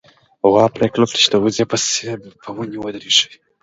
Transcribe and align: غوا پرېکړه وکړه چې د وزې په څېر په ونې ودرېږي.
غوا 0.51 0.65
پرېکړه 0.75 1.01
وکړه 1.03 1.19
چې 1.23 1.27
د 1.31 1.35
وزې 1.43 1.63
په 1.71 1.77
څېر 1.85 2.17
په 2.41 2.49
ونې 2.55 2.77
ودرېږي. 2.79 3.29